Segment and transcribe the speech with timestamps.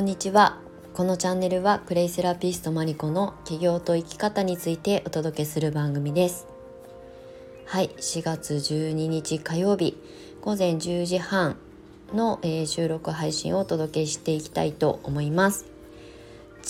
[0.00, 0.56] こんにちは。
[0.94, 6.46] このチャンネルはクレイセラピストマリコの起業と生き方についてお届けする番組です。
[7.66, 9.98] はい4月12日火曜日
[10.40, 11.58] 午前10時半
[12.14, 15.66] の、えー、収録配信をお届けしていきたいと思います。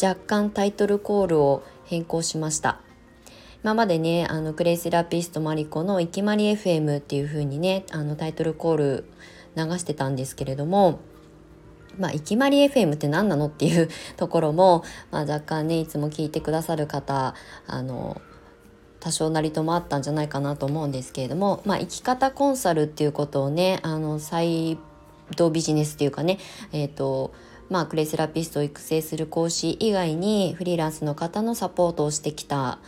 [0.02, 2.80] 若干タイトルコールを変更しました。
[3.62, 9.04] 今までねあのクレイセラピストマリコの「いきまり FM」っていう風にねあのタイトルコール
[9.56, 10.98] 流してたんですけれども
[12.00, 13.46] まあ、いきまり FM って何なの？
[13.46, 17.34] っていう ところも、まあ、若干ねいつも聞いてくださる方
[17.66, 18.20] あの
[18.98, 24.78] 多少なりともあったんじゃないかなと思うんですけれども、まあ、生き方コンサルっていうことをねあのサイ
[25.36, 26.38] ドビジネスっていうかね
[26.72, 27.32] えっ、ー、と
[27.70, 32.80] まあ、クレイセラピストを育成する講師以外にフリーランスの方のサポートをしてきた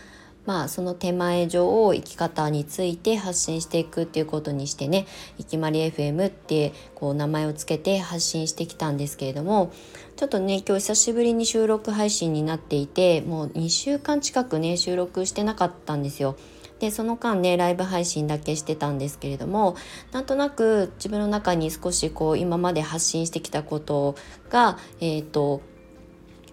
[0.45, 5.07] まあその手前上を生き方について発信していくっていうことにしてね
[5.39, 9.71] 「いきまり FM」ってこう名前を付けて発信してきたんですけれども
[10.17, 16.37] ちょっとね今日久しぶりに収録配信になっていてもう2週間近くね収録してなかったんですよ。
[16.81, 19.77] でその間ねライブ配信だけしてたんですけれども
[20.11, 24.17] なんとなく自分の中に少しこう今まで発信してきたこと
[24.51, 25.61] がえっ、ー、と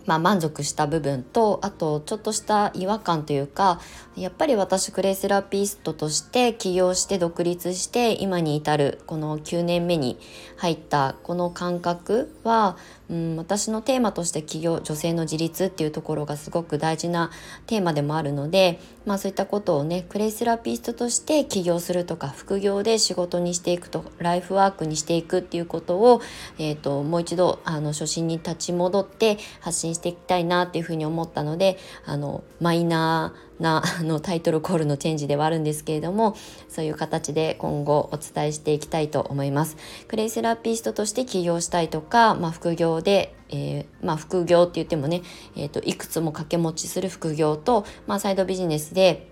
[0.06, 3.80] まあ、満足した部分とあとちょっとした違和感というか
[4.20, 10.20] やっぱり私クレイセラピストとして起業して独立して今に至るこの9年目に
[10.58, 12.78] 入ったこの感覚は
[13.10, 17.32] うん、私のテーマとして企業女性の自立っていうところがすごく大事な
[17.66, 26.22] テーマでもあるので、まあ、そういったことをねクレイセラピストとして起業するとか副業で仕事にしていくとライフワークにしていくっていうことを、
[26.60, 36.36] えーと、もう一度あの初心に立ち戻って発信していきたいなっていうふうに思ったのであのマイナーなあのタイトルコールのチェンジではあるんですけれども
[36.68, 39.78] そういう形で今後お伝えしていきたいと思います。
[40.08, 45.22] クレイセラピストとして起業したいとか、まあ、副業で、えー、まあ、副業って言ってもね、
[45.56, 49.28] えーと、いくつも掛け持ちする副業と、まあ、サイドビジネスで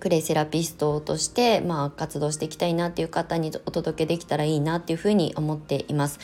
[0.00, 6.18] クレイセラピストとして、まあ、活動していきたいなっていう方にお届けできたらいいなっていうふうに思っています。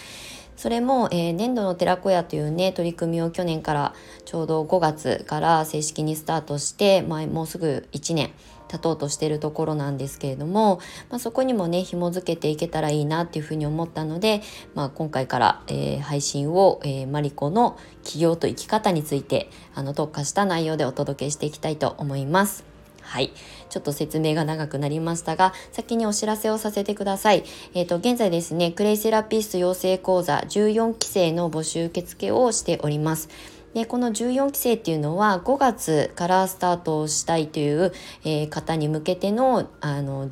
[0.59, 8.33] それも、えー、年度の寺子屋というね取り組みを去年からちょうど5月から正式にスタートして、まあ、もうすぐ1年
[8.67, 10.81] 経とうとしているところなんですけれども、
[11.11, 14.43] まあ、そこにもね紐づけていけたらいいなっていうふうに思ったので、
[14.75, 22.68] まあ、今回から、えー、配信を、えー、マリコの起業と生き方についてあの特化した内容でお届けしていきたいと思います。
[23.09, 23.33] はい。
[23.71, 27.45] ちょっと説明が長くなりましたが、先にお知らせをさせてください。
[27.75, 33.29] えっ、ー、と、現在ですね、クレイセラピスト養成講座14期生の募集受付をしております。
[33.75, 37.93] でこの14期生っていうのは5月からスタートしたいという、
[38.25, 40.27] えー、方に向けてのあの、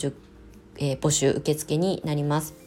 [0.79, 2.66] えー、募集受付になります。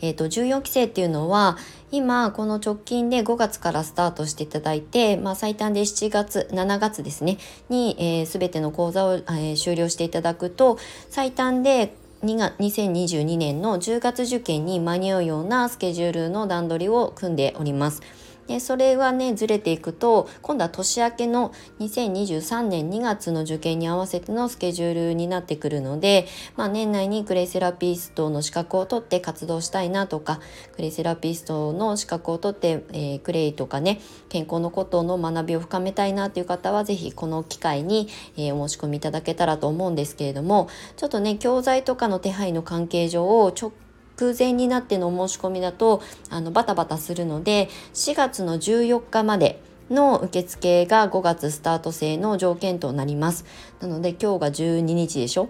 [0.00, 1.56] えーと、14期生っていうのは
[1.90, 7.38] 今この直近で5月からスタートしていただいて、まあ、最短で7月7月ですね
[7.68, 11.94] に、えー、全ての講座を、えー、終了していただくと最短で
[12.24, 18.02] 2が2022年の10月受験に間に合うようなスケジュールの段取りを組んでおります。
[18.48, 26.26] でそれはねずれていくと今度は年明けの2023年2月の受験に合わせてのスケジュールになってくるので、
[26.56, 30.40] まあ、年内にクレイセラピストの資格を取って活動したいなとか
[30.74, 34.00] クレイセラピストの資格を取って、えー、クレイとかね
[34.30, 38.08] 健康のことの学びを深めたいなという方は是非この機会に、
[38.38, 43.72] えー、お申し込みいただけたらと思うんですけれどもちょっとね教材とかの手配の関係上直
[44.18, 53.46] 空前になってのお申し込みだとあのバタバタするので4月の14日までの受付が5月スタート制の条件となります。
[53.80, 55.48] なので今日が12日でしょ？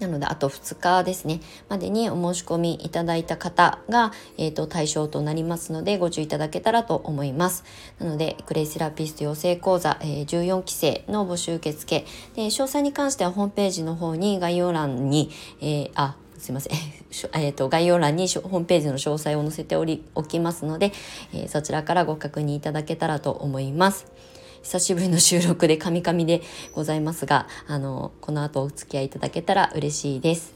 [0.00, 7.64] なので、あと2日ですね、までにお申し込みいただいた方が、えっ、ー、と、対象となりますので、ご注意いただけたらと思います。
[7.98, 12.04] なので、クレイセラピスト養成講座、えー、14期生の募集受付。
[12.34, 15.30] で、詳細に関してはホームページの方に概要欄に、
[15.62, 16.72] えー、あ、すいません、
[17.34, 20.92] えーと、概要欄にホームページの詳細を載せておりおきますので、
[21.32, 24.06] えー、そちらからご確認いただけたらと思います。
[24.62, 26.42] 久しぶりの収録でカミカミで
[26.72, 30.54] ございますが、あの、この後お付き合いいただけたら嬉しいです。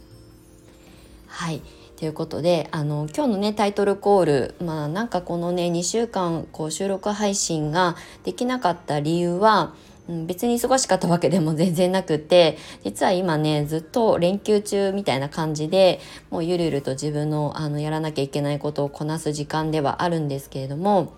[1.29, 1.63] はい。
[1.97, 7.95] ということで、あの、今日のね、タイトルコール、まあなんかこのね、2週間こう収録配信が
[8.25, 9.75] できなかった理由は、
[10.11, 21.15] うん、別に忙しかったわけでも全然なくて実は今ねずっと連休中みたいな感じでもうゆるゆると自分のあのやらなきゃいけないことをこなす時間ではあるんですけれども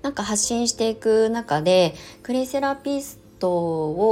[0.00, 3.50] なんか発信していく中でクレイセラピスト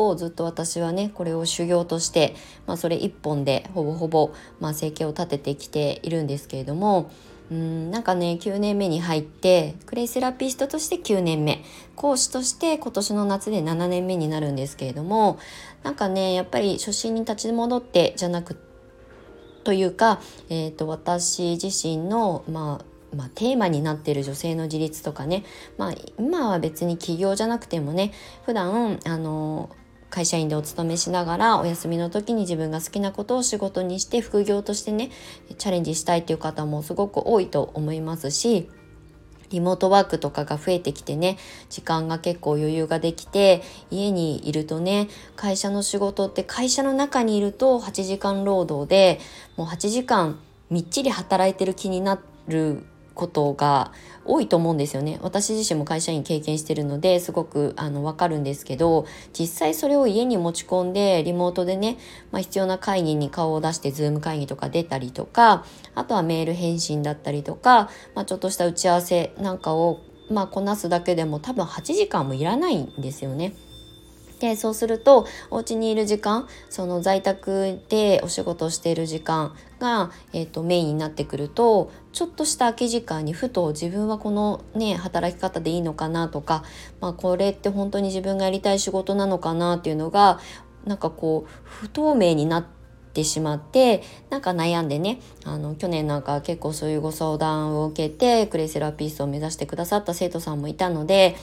[0.09, 2.35] をずっと私はねこれを修行として、
[2.67, 7.11] まあ、それ一本でほぼほぼ、まあ、生計を立ててきているんですけれども
[7.51, 11.63] うんなんかね9年目に入ってクレイセラピストとして9年目。
[12.01, 15.39] 講師として今年の夏で7年目になるんですけれども
[15.83, 18.57] なんかねやっぱり初心に立ち戻ってじゃなく
[19.65, 20.19] というか、
[20.49, 22.81] えーと、私自身の、ま
[23.13, 25.45] あ、まあ、テーマになっている女性の自立とかね、
[25.77, 28.13] まあ、今は別に起業じゃなくてもね
[28.47, 29.69] 普段あの
[30.11, 35.11] 会社員でお勤めしながらお休みの時に自分が好きなことを仕事にして副業としてね
[35.57, 38.69] チャレンジしたいっていう方もすごく多いと思いますし
[39.51, 41.37] リモートワークとかが増えてきてね
[41.69, 49.21] 時間が結構余裕ができて家にいるとね会社の仕事って会社の中にいると8時間労働で
[49.57, 50.39] もう8時間
[50.71, 52.85] みっちり働いてる気になる
[53.21, 53.93] ことが
[54.25, 59.05] 多いと思うんですよね私自身も会社員経験してるのですごくあの分かるんですけど
[59.39, 61.99] 実際それを家に持ち込んでリモートでね、
[62.33, 70.01] まあ、必要な会議に顔を出してズーム会議とか出たりとかあとはメール返信だったりとか、まあ、ちょっとした打ち合わせなんかを
[70.31, 73.53] まあ、こなすだけでも多分8時間もいらないんですよね。
[74.41, 86.65] でそうするとお家にいる時間その在宅でお仕事をしている時間が、えーと、メインになってくるとちょっとした空き時間にふと自分はこのね働き方でいいのかなとか、
[87.01, 90.41] まあ、これって本当に自分がやりたい仕事なのかなっていうのが
[90.85, 92.80] なんかこう不透明になって
[93.13, 101.37] てしまってなんか悩んでねあの去年なんか結構そういうご相談を受けてクレイセラピストを目指してくださった生徒さんもいたので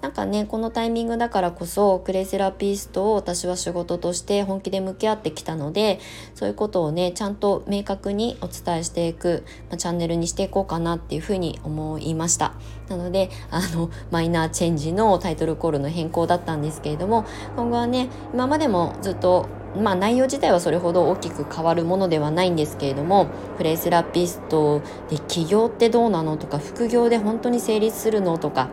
[0.00, 5.98] なんかねこのタイミングだからこそクレイセラピストを私は仕事として本気で向き合ってきたので
[6.34, 12.54] そういうことをねちゃんと明確にお伝えしていく、まあ、チャンネルにしていこうかなっていうふうに思いました。
[12.88, 17.26] なのであのマイナーチェンジのタイトルコールの変更だったんですけれども
[17.56, 28.70] 今後はね今までもずっとまあ内容自体はそれほど大きく変わるものではないんですけれどもプレイセラピストで起業ってどうなのとか副業で本当に成立するのとか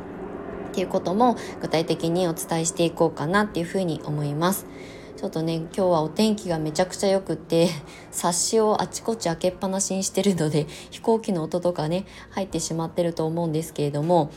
[0.71, 4.65] っていうことも具体的にお伝えしていこうかなっていうふうに思います。
[5.17, 7.69] ちょっとね今日はお天気がめちゃくちゃ良くって
[8.11, 14.29] 冊子をあちこち開けっぱなしにしてるので飛行機の音とかね入ってしまってると思うんですけれども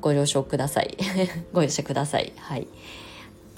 [0.00, 0.96] ご了承ください。
[1.52, 2.32] ご容赦ください。
[2.36, 2.68] はい。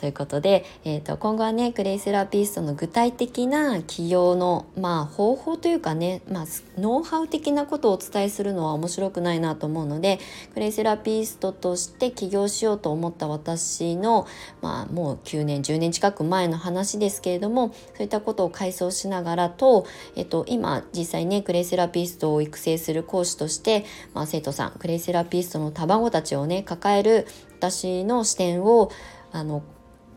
[0.00, 6.46] ということで、えーと、今後はねクレイセラピストの具体的な起業の、まあ、方法というかね、まあ、
[6.78, 10.18] ノウハウ的なことをお伝えするのは面白くないなと思うので
[10.54, 14.26] クレイセラピストとして起業しようと思った私の、
[14.62, 19.84] まあ、もう9年10年近く前の話ですけれどもそういったことを回想しながらと、
[20.16, 27.26] えーと、今実際ねクレイセラピストを育成する講師として、まあ、生徒さんクレイセラピストの卵たちをね抱える
[27.58, 28.90] 私の視点を
[29.32, 29.62] あの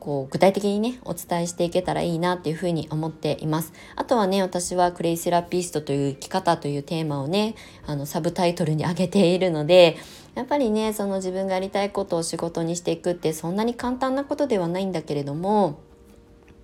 [0.04, 3.72] こう具体的にねお伝えしていけたらいいなっていうふうに思っています。
[3.96, 7.56] あとはね私はクレイセラピストという生き方というテーマをね
[7.88, 9.96] あのサブタイトルに挙げているので
[10.36, 15.80] やっぱりねその自分がやりたいことを仕事にしていくってそんなに簡単なことではないんだけれども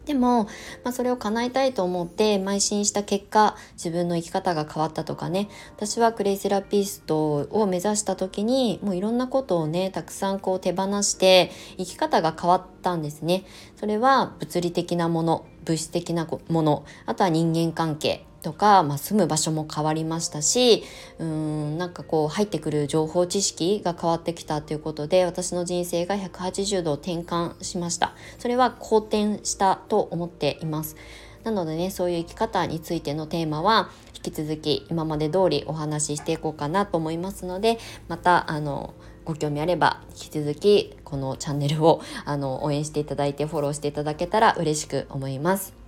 [0.09, 0.45] でも、
[0.83, 13.43] まあ、それを叶えたいと思って邁進した結果自分の生き方が変わったとかね私はクレイセラピストを目指した時にもういろんなことをねたくさんこう手放して生き方が変わったんですね。
[13.75, 20.83] それは物理的なもの物質的なものあとは人間関係とか、まあ、住む場所も変わりましたし
[21.19, 30.95] うんなんかこう入ってくる情報知識が変わってきたということで私の人生が180度転換しましたそれは好転したと思っています
[31.43, 38.93] なのでねそういう生き方についてのテーマは引き続き今まで通りお話ししていこうかなと思いますのでまたあの
[39.23, 45.78] ご興味あれば引き続きこのチャンネルをあの応援していただいてフォローしていただけたら嬉しく思います。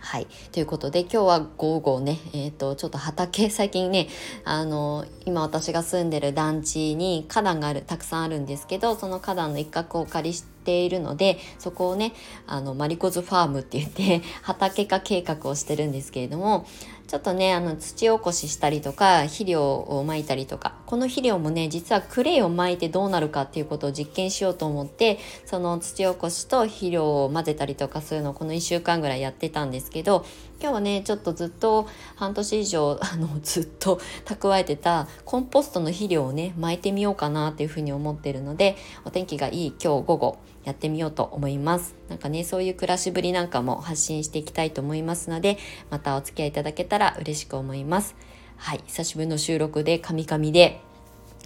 [0.00, 0.26] はい。
[0.52, 4.08] ということで今日は午後ね、えっ、ー、と、ちょっと畑、 最近ね、
[4.44, 12.12] あの、今私が住んでる団地に花壇がある、たくさんあるんですけど、その花壇の一角をお借りしてているので、そこをね、
[12.46, 16.66] あの、マリコズファームって言って、 畑化計画をしてるんですけれども、
[17.06, 30.26] ちょっとねあの土起こししたりとか肥料をまいたりとかこの肥料もね実はクレイをまいてどうなるかっていうことを実験しようと思ってその土起こしと肥料を混ぜたりとかそういうのをこの1週間ぐらいやってたんですけど
[30.60, 40.38] 今日はねちょっとずっと半年以上あのずっと蓄えてたコンポストの肥料をね巻いてみようかなっていうふうに思ってるのでお天気がいい今日午後。
[40.66, 41.94] やってみようと思います。
[42.08, 45.58] なんかねそういう暮らしぶりなんかも発信していきたいと思いますので
[45.90, 48.16] またお付き合いいただけたら嬉しく思います。
[48.56, 50.80] はい久しぶりの収録でカミカミで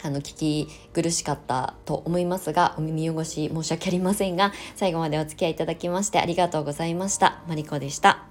[0.02, 7.42] あの聞き苦しかったと思いますがお耳汚し申し訳ありませんが最後までお付き合いいただきましてありがとうございました。
[7.46, 8.24] マリコでした。